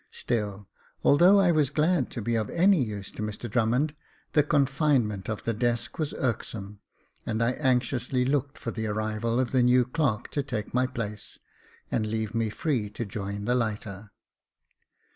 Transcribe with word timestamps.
Still, 0.09 0.67
although 1.03 1.39
I 1.39 1.51
was 1.51 1.69
glad 1.69 2.09
to 2.09 2.23
be 2.23 2.33
of 2.33 2.49
any 2.49 2.83
use 2.83 3.11
to 3.11 3.21
Mr 3.21 3.47
Drummond, 3.47 3.95
the 4.33 4.41
confinement 4.41 5.25
to 5.25 5.35
the 5.35 5.53
desk 5.53 5.99
was 5.99 6.15
irksome, 6.17 6.79
and 7.23 7.39
I 7.43 7.51
anxiously 7.51 8.25
looked 8.25 8.57
for 8.57 8.71
the 8.71 8.87
arrival 8.87 9.39
of 9.39 9.51
the 9.51 9.61
new 9.61 9.85
clerk 9.85 10.31
to 10.31 10.41
take 10.41 10.73
my 10.73 10.87
place, 10.87 11.37
and 11.91 12.07
leave 12.07 12.33
me 12.33 12.49
free 12.49 12.89
to 12.89 13.05
join 13.05 13.45
the 13.45 13.53
lighter. 13.53 14.09